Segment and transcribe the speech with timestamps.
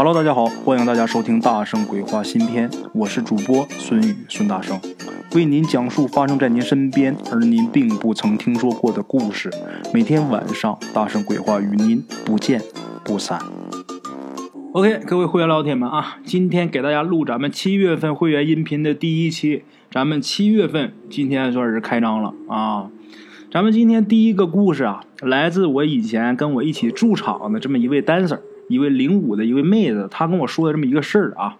[0.00, 4.80] Hello，大家好，欢迎大家收听《大圣鬼话》新篇，我是主播孙宇孙大圣，
[5.34, 9.50] 为您讲述发生在您身边而您并不曾听说过的故事。
[9.92, 12.62] 每天晚上，大圣鬼话与您不见
[13.04, 13.40] 不散。
[14.70, 22.86] OK，各位会员老铁们啊，今天给大家录咱们七月份会员音频的第一期，咱们七月份今天算是开张了啊。
[23.50, 28.38] 咱们今天第一个故事啊，来自我以前跟我一起驻场的这么一位 dancer。
[28.68, 31.56] 一位零五的一位妹子，她跟我说的这么一个事儿啊。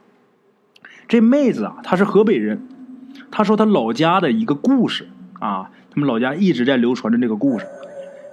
[1.09, 2.63] 这妹子啊，她是河北人，
[3.31, 5.09] 她说她老家的一个故事
[5.41, 7.67] 啊，他们老家一直在流传着这个故事。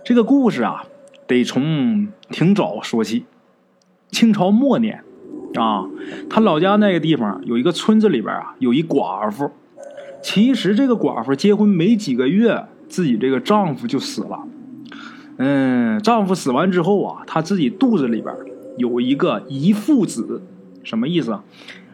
[0.03, 0.84] 这个故事啊，
[1.25, 3.25] 得从挺早说起。
[4.11, 5.03] 清朝末年
[5.55, 5.85] 啊，
[6.29, 9.49] 她老家那个地方有一个村子里边啊，有一寡妇。
[10.21, 14.43] 其实这个寡妇结婚没几个月，自己这个丈夫就死了。
[15.37, 18.35] 嗯，丈夫死完之后啊，她自己肚子里边。
[18.77, 20.41] 有一个遗腹子，
[20.84, 21.43] 什么意思啊？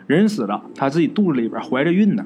[0.08, 2.26] 人死了，他自己肚子里边怀着孕呢。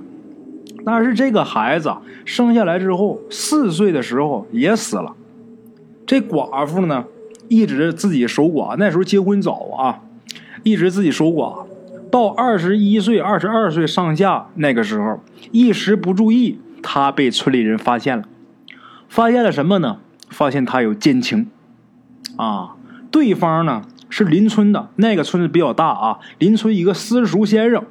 [0.85, 1.93] 但是这个孩子
[2.25, 5.15] 生下来之后，四岁的时候也死了。
[6.05, 7.05] 这寡妇呢，
[7.47, 8.75] 一直自己守寡。
[8.77, 10.01] 那时候结婚早啊，
[10.63, 11.65] 一直自己守寡。
[12.11, 18.23] 到二十一岁、二十二岁上下那个时候，一时不注意，她被村里人发现了。
[19.07, 19.97] 发现了什么呢？
[20.29, 21.47] 发现他有奸情
[22.35, 22.75] 啊！
[23.11, 23.83] 对方呢？
[24.09, 27.83] 是邻村的那个村子比较大啊，邻村一个私塾先生，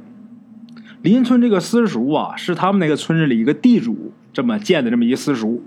[1.02, 5.60] 邻村这个私塾啊是他们那个村子里一个地主这么建的这么一个私塾，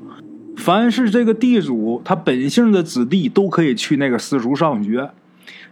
[0.56, 5.12] 凡是这个地主他本姓的子弟都可以去那个私塾上学。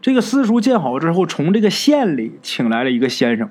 [0.02, 3.50] 这个私塾建好之后，从这个县里请来了一个先生，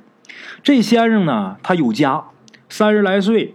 [0.63, 2.23] 这先生呢他有家，
[2.69, 3.55] 三十来岁，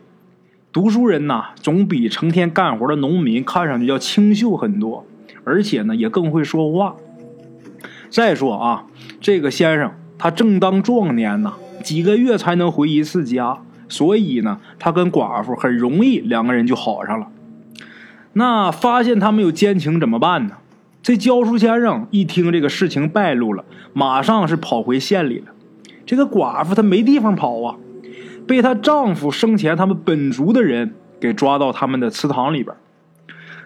[0.74, 5.06] 读书人呐总比成天干活的农民看上去要清秀很多，
[5.46, 6.96] 而且呢也更会说话。
[8.10, 8.86] 再说啊，
[9.22, 17.28] 这个先生他正当壮年呐，几个月才能回一次家，所以呢，他跟寡妇很容易两个人就好上了。
[18.34, 20.56] 那发现他们有奸情怎么办呢？
[21.02, 25.46] 这教书先生一听这个事情败露了，马上是跑回县里了。
[26.06, 27.76] 这个寡妇她没地方跑啊，
[28.46, 32.76] 被她丈夫生前他们本族的人给抓到他们的祠堂里边。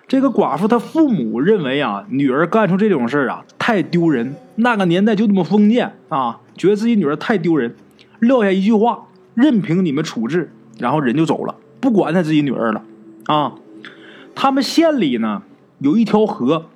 [0.07, 4.35] 这个寡妇她父母认为啊，女儿干出这种事啊太丢人。
[4.55, 7.75] 那个年代就这么封建啊，觉得自己女儿太丢人，
[8.19, 12.83] 撂下一句话，任凭你们处置，然后人就走了，不管他自己女儿了
[13.25, 13.53] 啊。
[14.35, 15.41] 他们县里呢
[15.79, 16.67] 有一条河，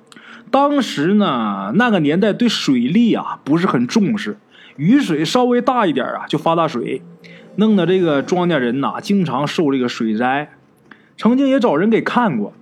[0.50, 4.38] 当时呢那个年代对水利啊不是很重视，
[4.76, 7.02] 雨水稍微大一点啊就发大水，
[7.56, 10.50] 弄得这个庄稼人呐经常受这个水灾。
[11.16, 12.52] 曾经也找人给看过。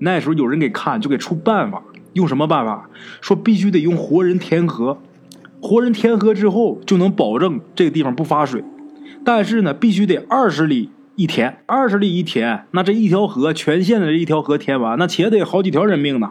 [0.00, 1.82] 那时候有人给看，就给出办法，
[2.12, 2.88] 用什么办法？
[3.20, 4.98] 说必须得用活人填河，
[5.60, 8.62] 活人填河之后就能保证这个地方不发水。
[9.24, 16.30] 但是呢，必须得二十里一填，二十里一填，那这一条河全县的这一条河填完，那且得好几条人命呢。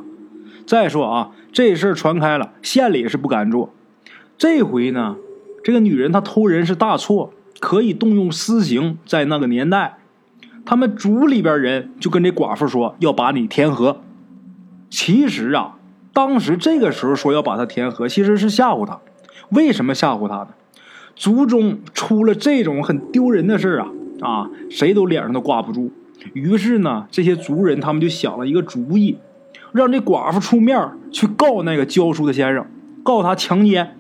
[0.66, 3.74] 再说啊，这事儿传开了，县里是不敢做。
[4.38, 5.18] 这回呢，
[5.64, 9.98] 这个女人她偷人是大错，可以动用私刑，在那个年代。
[10.68, 14.02] 他们族里边人就跟这寡妇说要把你填河。
[14.90, 15.78] 其实啊，
[16.12, 19.00] 当时这个时候说要把他填河，其实是吓唬他。
[19.52, 20.50] 为什么吓唬他呢？
[21.16, 23.88] 族中出了这种很丢人的事啊
[24.20, 25.90] 啊，谁都脸上都挂不住。
[26.34, 29.18] 于是呢，这些族人他们就想了一个主意，
[29.72, 30.78] 让这寡妇出面
[31.14, 32.66] 去告那个教书的先生，
[33.04, 33.96] 告他强奸。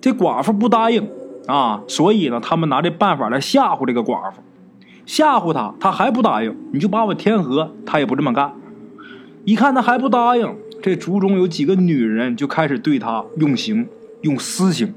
[0.00, 1.06] 这寡妇不答应
[1.46, 4.40] 啊，所以呢，他们拿这办法来吓唬这个寡妇。
[5.04, 8.52] 吓唬他，他还不答应，你就把我天河，他也不这么干。
[9.44, 13.88] 一看他还不答应，这族中有几个女人就开始对他用刑，
[14.20, 14.94] 用私刑。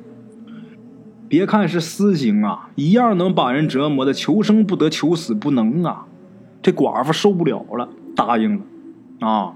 [1.28, 6.06] 别看是私刑啊，一样能把人折磨的求生不得，求死不能啊。
[6.62, 8.62] 这寡妇受不了了，答应了。
[9.28, 9.54] 啊，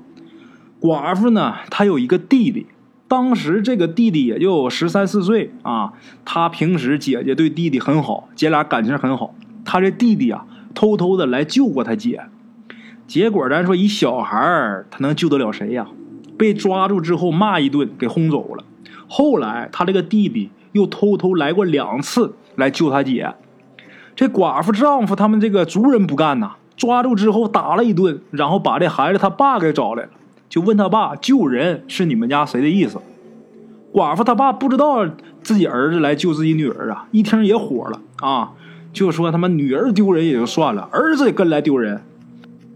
[0.82, 2.66] 寡妇呢，她有一个弟弟，
[3.08, 5.94] 当时这个弟弟也就十三四岁啊。
[6.26, 9.36] 他平时姐姐对弟弟很好，姐俩感情很好。
[9.66, 12.22] 他这弟弟啊，偷偷的来救过他姐，
[13.08, 15.88] 结果咱说一小孩儿，他能救得了谁呀？
[16.38, 18.64] 被抓住之后骂一顿，给轰走了。
[19.08, 23.34] 后来他这个弟弟又偷偷来过两次来救他姐，
[24.16, 30.10] 这寡妇丈夫他们这个族人不干呐，抓住之后打了一顿，然后把这孩子他爸给找来了，
[30.48, 33.00] 就问他爸救人是你们家谁的意思？
[33.92, 35.06] 寡妇他爸不知道
[35.42, 38.52] 自己儿子来救自己女儿啊，一听也火了啊。
[38.92, 42.02] 就说他妈女儿丢人也就算了，儿子也跟来丢人，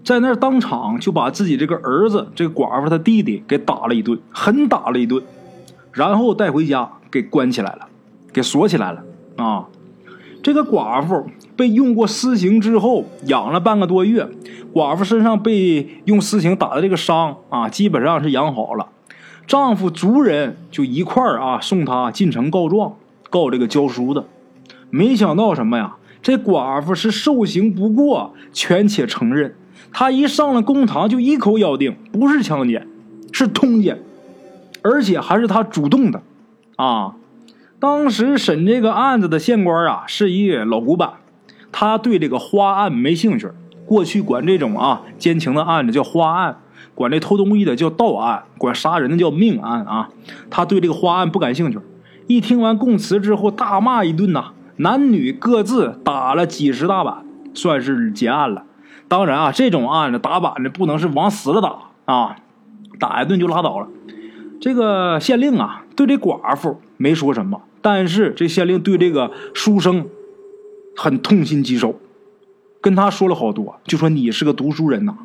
[0.04, 5.24] 在那当场就把自己这个儿子这个寡妇他弟弟给打了一顿，狠打了一顿。
[5.92, 7.88] 然后带回家给关起来了，
[8.32, 9.04] 给锁起来了
[9.38, 9.68] 啊。
[10.42, 14.28] 这个寡妇被用过私刑之后，养了半个多月，
[14.74, 18.88] 寡妇身上被用私刑打的这个伤啊，基本上是养好了。
[19.46, 22.96] 丈夫族人就一块儿啊送她进城告状，
[23.30, 24.26] 告这个教书的。
[24.90, 25.96] 没想到什么呀？
[26.24, 29.56] 这寡妇是受刑不过，权且承认。
[29.92, 32.88] 她一上了公堂，就一口咬定不是强奸，
[33.32, 34.02] 是通奸，
[34.82, 36.24] 而且还是她主动的，
[36.78, 37.14] 啊！
[37.80, 41.16] 当时审这个案子的县官啊，是一老古板，
[41.74, 43.50] 他对这个花案没兴趣。
[43.86, 46.60] 过去管这种啊奸情的案子叫花案，
[46.96, 50.10] 管这偷东西的叫盗案，管杀人的叫命案啊。
[50.50, 51.78] 他对这个花案不感兴趣。
[52.28, 58.66] 一听完供词之后，大骂一顿呐，男女各自打了几十大板，算是结案了。
[59.08, 62.36] 当然啊，这种案子打板子不能是往死了打啊，
[63.00, 63.88] 打一顿就拉倒了。
[64.60, 67.62] 这个县令啊，对这寡妇没说什么。
[67.82, 70.08] 但是这县令对这个书生
[70.96, 72.00] 很痛心疾首，
[72.82, 75.16] 跟他说了好多，就说你是个读书人呐，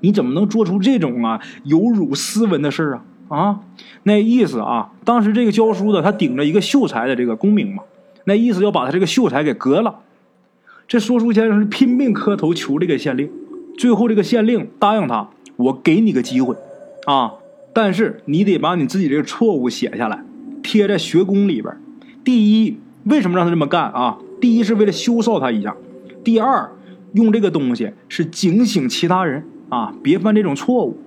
[0.00, 3.36] 你怎么能做出这种啊有辱斯文的事啊？
[3.38, 3.60] 啊，
[4.02, 7.84] 那意思啊，当时这个教书的他顶着一个秀才的这个功名嘛，
[8.28, 10.00] 那意思要把他这个秀才给革了。
[10.86, 13.30] 这说书先生是拼命磕头求这个县令，
[13.78, 16.54] 最后这个县令答应他，我给你个机会
[17.06, 17.32] 啊，
[17.72, 20.22] 但是你得把你自己这个错误写下来，
[20.62, 21.74] 贴在学宫里边。
[22.22, 24.18] 第一，为什么让他这么干啊？
[24.40, 25.74] 第一是为了羞臊他一下，
[26.22, 26.70] 第二，
[27.14, 30.98] 用这个东西是警醒其他人啊，别犯这种错误。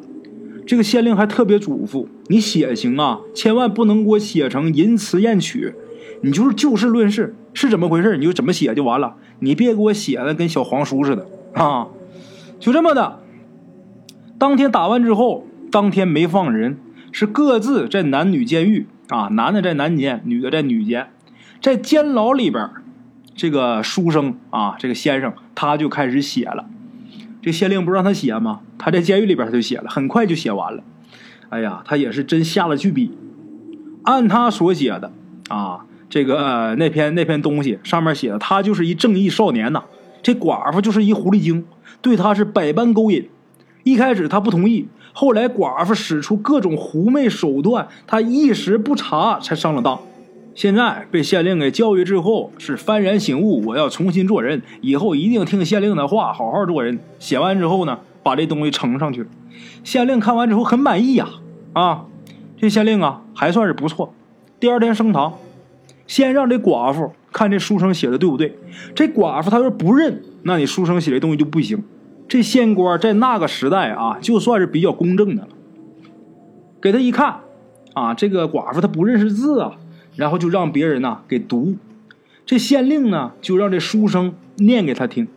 [0.66, 5.74] 这个县令还特别嘱咐你写行啊，千万不能给我写成淫词艳曲，
[6.22, 11.88] 你就是就事论事，是怎么回事你就怎么写就完了，你别给我写的跟小黄书似的啊。
[12.60, 13.20] 就这么的，
[14.38, 16.78] 当天打完之后，当天没放人，
[17.12, 18.88] 是各自在男女监狱。
[19.10, 21.10] 啊，男的在男监，女的在女监，
[21.62, 22.70] 在监牢里边，
[23.36, 26.66] 这个书生啊，这个先生他就开始写了。
[27.42, 28.62] 这县令不让他写吗？
[28.78, 30.82] 他在监狱里边他就写了，很快就写完了。
[31.50, 33.12] 哎呀，他也是真下了巨笔。
[34.04, 35.12] 按他所写的
[35.52, 39.84] 啊，这个那篇那篇东西上面写的，他就是一正义少年呐。
[40.24, 41.66] 这寡妇就是一狐狸精，
[42.02, 43.28] 对他是百般勾引。
[43.84, 44.88] 一开始他不同意。
[45.14, 50.00] 后来寡妇使出各种狐媚手段，他一时不察，才上了当。
[50.54, 57.00] 现在被县令给教育之后，是幡然醒悟，我要重新做人，以后一定听县令的话，好好做人。
[57.20, 59.26] 写完之后呢，把这东西呈上去。
[59.84, 61.28] 县令看完之后很满意呀，
[61.74, 62.06] 啊，
[62.58, 64.14] 这县令啊还算是不错。
[64.62, 65.40] 第二天升堂，
[66.06, 68.60] 先让这寡妇看这书生写的对不对。
[68.94, 71.84] 这寡妇她要是不认，那你书生写的东西就不行。
[72.28, 75.48] 这县官在那个时代啊，就算是比较公正的了。
[76.80, 77.40] 给他一看，
[77.96, 79.78] 啊，这个寡妇她不认识字啊，
[80.16, 81.76] 然后就让别人呢给读。
[82.46, 85.28] 这县令呢就让这书生念给他听。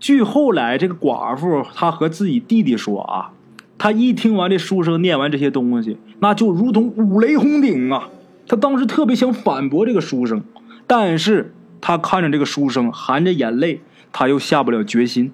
[0.00, 3.32] 据后来这个寡妇她和自己弟弟说啊，
[3.76, 8.08] 他一听完这书生念完这些东西，那就如同五雷轰顶啊！
[8.46, 10.42] 他当时特别想反驳这个书生，
[10.86, 13.80] 但是他看着这个书生含着眼泪，
[14.12, 15.32] 他又下不了决心。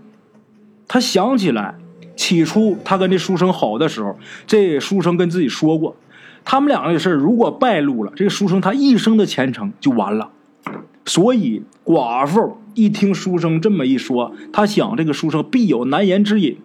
[0.87, 1.77] 他想起来，
[2.17, 5.97] 起初他跟这书生好的时候，这书生跟自己说过，
[6.45, 10.31] 他们两个的事如果败露了，这个书生他一生的前程就完了。
[11.05, 16.59] 所以寡妇一听书生这么一说，他想这个书生必有难言之隐，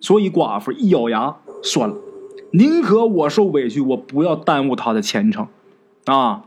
[0.00, 1.96] 所以寡妇一咬牙，算了，
[2.52, 5.48] 宁可我受委屈，我不要耽误他的前程。
[6.06, 6.44] 啊！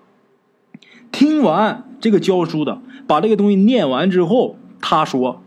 [1.12, 5.42] 听完这个教书的把这个东西念完之后，他说。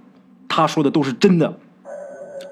[0.51, 1.59] 他说的都是真的。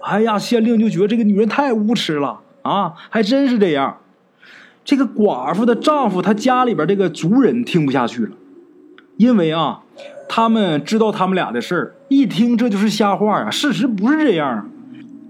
[0.02, 2.92] 哎呀，县令就觉得这个女人太无耻了啊！
[3.08, 3.96] 还真是这样。
[4.84, 8.36] 这个寡妇的丈夫，他家里边这个族人听不下去了，
[9.16, 9.80] 因为啊，
[10.28, 14.70] 他们知道他们俩的事儿，一听这就是瞎话啊，事实不是这样。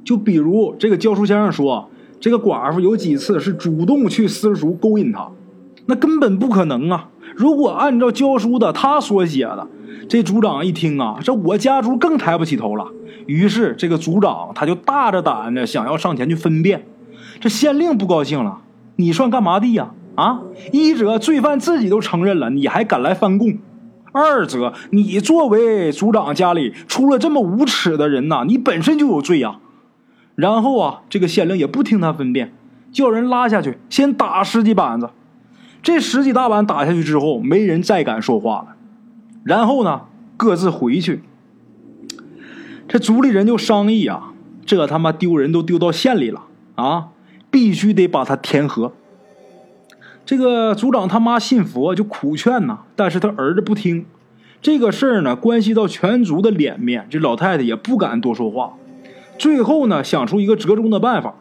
[0.04, 1.88] 就比如这个教书先生说，
[2.21, 5.30] 这个寡妇有几次是主动去私塾勾引他，
[5.87, 7.09] 那根本不可能啊。
[7.35, 9.66] 如果按照教书的他所写的。
[10.09, 12.87] 这族长一听啊，这我家族更抬不起头了。
[13.26, 16.87] 于是这个族长他就大着胆子想要上前去分辨。
[17.40, 18.61] 这县令不高兴了，
[18.95, 19.90] 你算干嘛的呀？
[20.14, 23.59] 啊，一者罪犯自己都承认了，你还敢来翻供；
[24.12, 29.59] 二者你作为族长家里出了这么无耻的人呐，你本身就有罪呀。
[30.37, 32.55] 然后啊，这个县令也不听他分辨，
[32.93, 35.11] 叫人拉下去先打十几板子。
[35.87, 38.75] 这十几大板打下去之后，没人再敢说话了。
[39.45, 40.00] 然后呢，
[40.37, 41.23] 各自回去。
[42.88, 44.33] 这族里人就商议啊，
[44.64, 46.43] 这他妈丢人都丢到县里了
[46.75, 47.11] 啊，
[47.52, 48.95] 必须得把他填河。
[50.25, 54.07] 这个族长他妈信佛，就苦劝呐，但是他儿子不听。
[54.61, 58.75] 这个事儿呢，关系到全族的脸面，这老太太也不敢多说话。
[59.38, 61.37] 最后呢，想出一个折中的办法：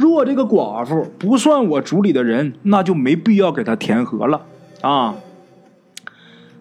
[0.00, 4.40] 若这个寡妇不算我族里的人，那就没必要给她填河了
[4.80, 5.14] 啊。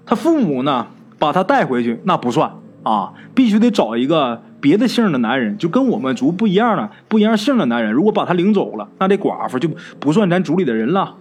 [0.05, 2.51] 他父母呢，把他带回去，那不算
[2.83, 7.93] 啊，必须得找一个别的姓的男人，就跟我们族不一样的、不一样姓的男人。
[7.93, 9.69] 如果把他领走了，那这寡妇就
[10.01, 11.15] 不算咱族里的人了。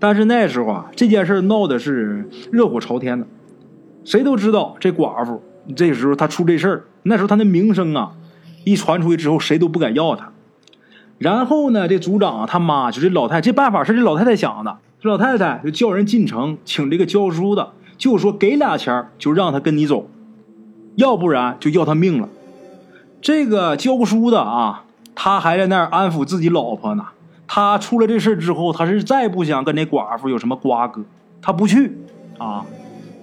[0.00, 3.24] 但是那时候啊，这件事闹的是热火朝天的，
[4.04, 5.40] 谁都知道这寡妇。
[5.76, 8.10] 这时候他出这事儿，那时候他那名声啊，
[8.64, 10.32] 一传出去之后，谁都不敢要他。
[11.20, 14.78] 然后呢，这族长他妈就这老太，这办法是这老太太想的。
[14.98, 20.08] 这老太太就叫人进城请这个教书的，就说给俩钱就让他跟你走，
[20.96, 22.28] 要不然就要他命了。
[23.20, 24.84] 这个教书的啊，
[25.14, 27.08] 他还在那儿安抚自己老婆呢。
[27.46, 31.02] 他出了这事之后，他是再不想跟那寡妇有什么瓜葛，
[31.42, 31.98] 他不去
[32.38, 32.64] 啊。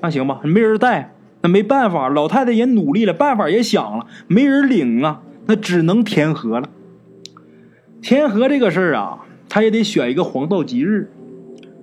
[0.02, 6.70] 那行吧，没人带，那没办法，老太太也努力了，办法也想了，没人领啊，那只能填河了。
[8.08, 9.18] 填河这个事儿啊，
[9.50, 11.12] 他也得选一个黄道吉日，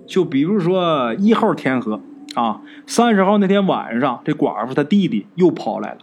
[0.06, 2.00] 就比如说一号填河
[2.32, 5.98] 啊，三十号那天晚上，这寡妇她弟弟又跑来了。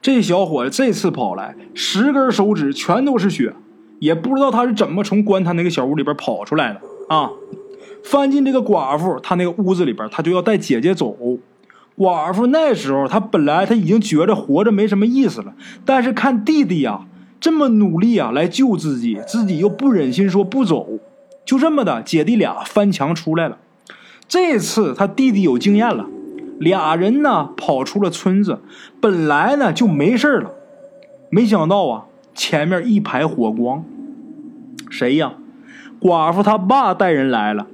[0.00, 3.52] 这小伙子这次跑来，十根手指全都是血。
[3.98, 6.80] 也不知道他是怎么从棺材那个小屋里边跑出来的
[7.14, 7.28] 啊！
[8.02, 11.14] 翻进这个寡妇他那个屋子里边，他就要带姐姐走。
[11.98, 15.52] 寡妇那时候他本来他已经觉着活着没什么意思了，
[15.84, 17.02] 但是看弟弟呀
[17.40, 20.86] 这么努力啊来救自己，自己又不忍心说不走，
[21.44, 23.56] 就这么的姐弟俩翻墙出来了。
[24.28, 26.06] 这次他弟弟有经验了，
[26.58, 28.60] 俩人呢跑出了村子，
[29.00, 30.50] 本来呢就没事了，
[31.30, 32.04] 没想到啊。
[32.32, 33.84] 前面一排火光，
[34.88, 35.32] 谁呀？
[36.00, 37.66] 寡妇他爸带人来了，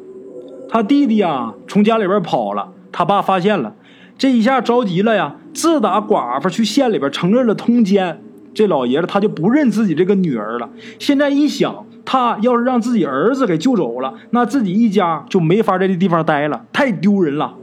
[0.69, 3.75] 他弟弟呀从家里边跑了，他爸发现了，
[4.17, 5.37] 这一下着急了呀。
[5.53, 8.21] 自打寡妇去县里边承认了通奸，
[8.57, 10.71] 这老爷子他就不认自己这个女儿了。
[10.99, 17.55] 现在一想，他要是让自己儿子给救走了，那自己一家就没法在这地方待了，太丢人了。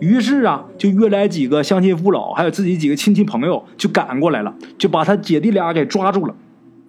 [0.00, 6.36] 于是啊，就约来几个乡亲父老，还有自己几个亲戚朋友，就赶过来了，就把他姐弟俩给抓住了。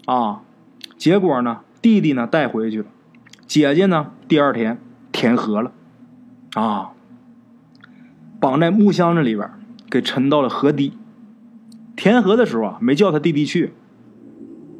[0.05, 0.41] 啊，
[0.95, 2.85] 结果呢，弟弟呢带回去了，
[3.47, 4.77] 姐姐呢第二天
[5.11, 5.71] 填河了，
[6.53, 6.91] 啊，
[8.39, 9.49] 绑在木箱子里边，
[9.89, 10.93] 给沉到了河底。
[11.98, 13.74] 填河的时候啊，没叫他弟弟去，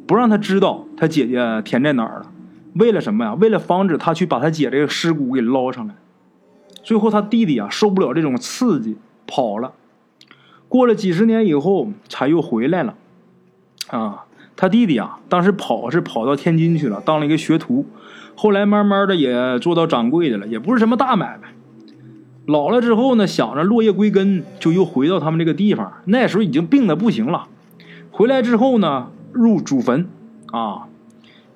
[0.06, 2.32] 不让他知道他姐姐填在哪儿了。
[2.74, 3.34] 为了什么呀？
[3.34, 5.94] 为了防止他去把他姐这个尸骨给捞上来。
[6.82, 8.96] 最后，他弟弟啊受不了这种刺激，
[9.26, 9.72] 跑了。
[10.68, 12.94] 过了几十年以后，才又回来了。
[13.88, 17.84] 啊，他弟弟啊，当时跑是跑到天津去了，当了一个学徒。
[18.36, 21.48] 后来慢慢的也做到掌柜的了，也不是什么大买卖。
[22.48, 25.92] 老了之后呢，想着落叶归根，就又回到他们这个地方。
[26.06, 27.46] 那时候已经病的不行了。
[28.10, 30.08] 回来之后呢，入祖坟。
[30.50, 30.88] 啊，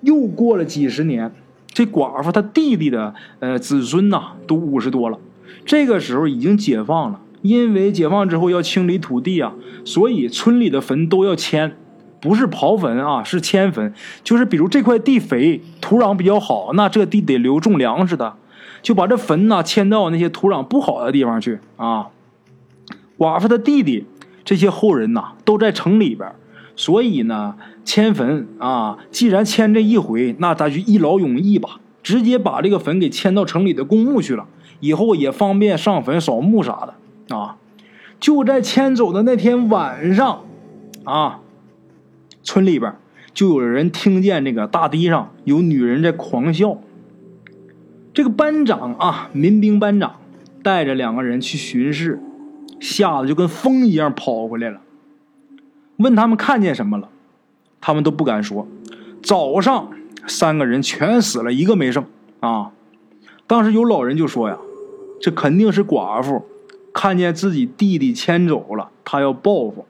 [0.02, 1.32] 又过了几十年。
[1.68, 5.18] 这寡妇她弟弟的呃子孙呐，都五十多了。
[5.64, 9.54] 这个时候已经解放了，因为解放之后要清理土地啊，
[9.86, 11.74] 所以村里的坟都要迁，
[12.20, 13.94] 不是刨坟啊，是迁坟。
[14.22, 18.34] 就是比如这块地肥，土壤比较好，那这地得留种粮食的，
[18.82, 22.08] 就把这坟呐迁到那些土壤不好的地方去啊。
[23.18, 24.06] 寡妇的弟弟
[24.44, 26.32] 这些后人呐，都在城里边。
[26.74, 27.54] 所以呢，
[27.84, 34.46] 迁坟啊，既然迁这一回，那咱就一劳永逸吧，直接把这个坟给迁到城里的公墓去了，
[34.80, 37.58] 以后也方便上坟扫墓啥的啊。
[38.18, 40.44] 就在迁走的那天晚上，
[41.04, 41.40] 啊，
[42.42, 42.94] 村里边
[43.34, 46.78] 就有人听见这个大堤上有女人在狂笑。
[48.14, 50.16] 这个班长啊，民兵班长
[50.62, 52.20] 带着两个人去巡视，
[52.78, 54.80] 吓得就跟风一样跑回来了。
[55.96, 57.08] 问他们看见什么了，
[57.80, 58.66] 他们都不敢说。
[59.22, 59.90] 早上
[60.26, 62.04] 三个人全死了，一个没剩
[62.40, 62.72] 啊！
[63.46, 64.58] 当时有老人就说呀
[65.20, 66.44] ：“这肯定是寡妇
[66.92, 69.86] 看见自己弟弟牵走了，他要报复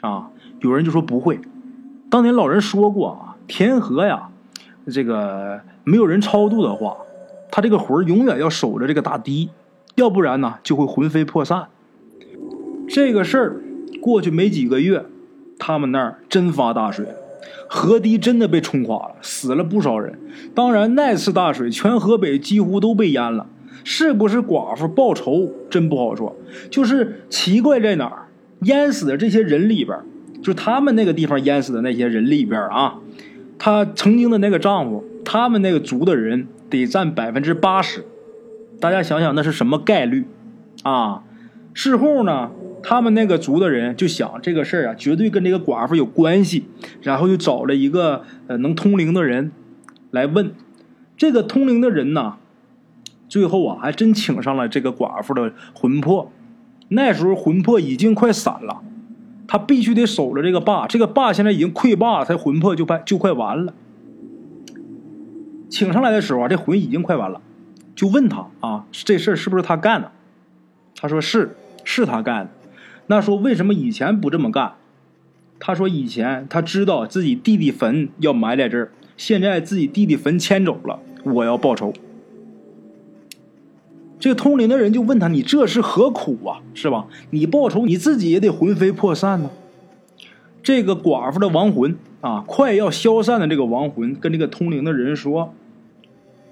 [0.00, 1.40] 啊！”有人就说不会。
[2.10, 4.28] 当年老人说过啊，天河呀，
[4.86, 6.96] 这个没有人超度的话，
[7.50, 9.50] 他这个魂永远要守着这个大堤，
[9.94, 11.66] 要不然呢就会魂飞魄散。
[12.88, 13.60] 这个事儿
[14.00, 15.04] 过去没几个月。
[15.62, 17.04] 他们那儿真发大水，
[17.68, 20.18] 河堤真的被冲垮了，死了不少人。
[20.54, 23.46] 当然，那次大水，全河北几乎都被淹了。
[23.84, 26.34] 是不是寡妇报仇，真不好说。
[26.70, 28.28] 就是奇怪在哪儿，
[28.62, 29.98] 淹死的这些人里边，
[30.42, 32.94] 就他们那个地方淹死的那些人里边啊，
[33.58, 38.04] 她曾经的那个丈夫，他们那个族的人得占百分之八十。
[38.80, 40.26] 大家想想，那是什么概率
[40.82, 41.22] 啊？
[41.72, 42.50] 事后呢，
[42.82, 46.64] 他们那个族的人就想这个事儿啊，绝对跟这个寡妇有关系，
[47.00, 49.52] 然后就找了一个呃能通灵的人
[50.10, 50.52] 来问。
[51.16, 52.34] 这个通灵的人呢，
[53.28, 56.32] 最后啊，还真请上了这个寡妇的魂魄。
[56.88, 58.80] 那时候魂魄已经快散了，
[59.46, 63.72] 他必须得守着这个坝，这个坝现在已经溃坝了，他魂魄就快就快完了。
[65.70, 67.40] 请上来的时候啊，这魂已经快完了。
[67.94, 70.10] 就问他啊，这事儿是不是他干的？
[70.96, 72.50] 他说是，是他干的。
[73.06, 74.72] 那说为什么以前不这么干？
[75.58, 81.92] 他说以前他知道自己弟弟坟要埋在这儿，现在自己弟弟坟迁走了，我要报仇。
[84.18, 86.60] 这个通灵的人就问他：“你这是何苦啊？
[86.74, 87.06] 是吧？
[87.30, 89.50] 你报仇，你自己也得魂飞魄散呢。”
[90.62, 95.54] 这个寡妇的亡魂啊，快要消散的这个亡魂，跟这个通灵的人说。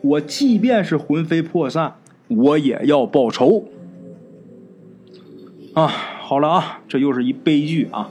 [0.01, 1.97] 我即便是魂飞魄散，
[2.29, 3.65] 我也要报仇
[5.75, 5.87] 啊！
[5.89, 8.11] 好了啊，这又是一悲剧啊！